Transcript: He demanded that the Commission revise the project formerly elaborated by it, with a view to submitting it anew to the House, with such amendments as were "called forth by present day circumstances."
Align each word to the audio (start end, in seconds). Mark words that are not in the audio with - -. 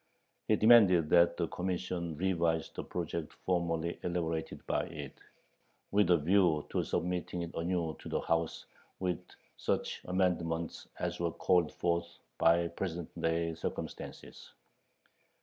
He 0.47 0.55
demanded 0.55 1.11
that 1.11 1.37
the 1.37 1.47
Commission 1.49 2.17
revise 2.17 2.71
the 2.71 2.83
project 2.83 3.33
formerly 3.45 3.99
elaborated 4.01 4.65
by 4.65 4.85
it, 4.85 5.13
with 5.91 6.09
a 6.09 6.17
view 6.17 6.65
to 6.71 6.83
submitting 6.83 7.43
it 7.43 7.53
anew 7.53 7.95
to 7.99 8.09
the 8.09 8.21
House, 8.21 8.65
with 8.97 9.23
such 9.57 10.01
amendments 10.05 10.87
as 10.97 11.19
were 11.19 11.29
"called 11.31 11.71
forth 11.71 12.17
by 12.39 12.67
present 12.69 13.11
day 13.21 13.53
circumstances." 13.53 14.49